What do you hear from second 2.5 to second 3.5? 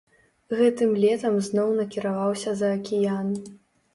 за акіян.